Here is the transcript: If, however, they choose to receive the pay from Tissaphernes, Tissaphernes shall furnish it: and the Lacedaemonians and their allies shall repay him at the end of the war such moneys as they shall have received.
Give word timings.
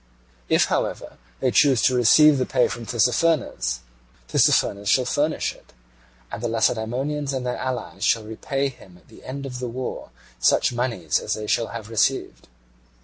If, 0.49 0.65
however, 0.65 1.17
they 1.41 1.51
choose 1.51 1.83
to 1.83 1.93
receive 1.93 2.39
the 2.39 2.45
pay 2.47 2.67
from 2.67 2.87
Tissaphernes, 2.87 3.81
Tissaphernes 4.27 4.87
shall 4.89 5.05
furnish 5.05 5.53
it: 5.53 5.73
and 6.31 6.41
the 6.41 6.47
Lacedaemonians 6.47 7.33
and 7.33 7.45
their 7.45 7.57
allies 7.59 8.03
shall 8.03 8.23
repay 8.23 8.69
him 8.69 8.97
at 8.97 9.09
the 9.09 9.23
end 9.23 9.45
of 9.45 9.59
the 9.59 9.69
war 9.69 10.09
such 10.39 10.73
moneys 10.73 11.19
as 11.19 11.35
they 11.35 11.45
shall 11.45 11.67
have 11.67 11.87
received. 11.91 12.47